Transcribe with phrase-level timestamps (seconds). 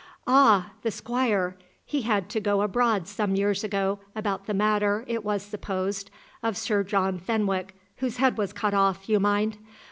[0.25, 0.71] "Ah!
[0.81, 1.55] the Squire.
[1.85, 6.09] He had to go abroad some years ago, about the matter, it was supposed,
[6.41, 9.59] of Sir John Fenwick, whose head was cut off, you mind.